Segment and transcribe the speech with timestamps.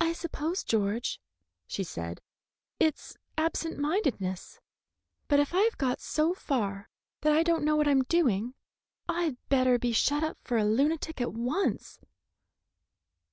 [0.00, 1.20] "I suppose, George,"
[1.66, 2.20] she said,
[2.78, 4.60] "it's absent mindedness;
[5.26, 6.88] but if I have got so far
[7.22, 8.54] that I don't know what I'm doing,
[9.08, 11.98] I'd better be shut up for a lunatic at once."